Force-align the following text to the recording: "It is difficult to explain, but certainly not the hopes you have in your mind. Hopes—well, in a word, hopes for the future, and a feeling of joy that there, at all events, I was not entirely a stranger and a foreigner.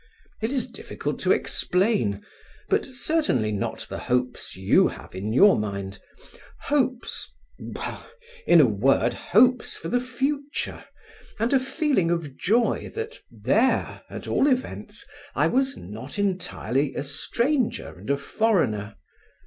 "It 0.41 0.51
is 0.51 0.67
difficult 0.67 1.19
to 1.19 1.31
explain, 1.31 2.25
but 2.69 2.87
certainly 2.87 3.51
not 3.51 3.85
the 3.87 3.99
hopes 3.99 4.55
you 4.55 4.87
have 4.87 5.13
in 5.13 5.31
your 5.31 5.59
mind. 5.59 5.99
Hopes—well, 6.63 8.09
in 8.47 8.59
a 8.59 8.65
word, 8.65 9.13
hopes 9.13 9.77
for 9.77 9.89
the 9.89 9.99
future, 9.99 10.83
and 11.39 11.53
a 11.53 11.59
feeling 11.59 12.09
of 12.09 12.35
joy 12.35 12.91
that 12.95 13.19
there, 13.29 14.01
at 14.09 14.27
all 14.27 14.47
events, 14.47 15.05
I 15.35 15.45
was 15.45 15.77
not 15.77 16.17
entirely 16.17 16.95
a 16.95 17.03
stranger 17.03 17.95
and 17.99 18.09
a 18.09 18.17
foreigner. 18.17 18.95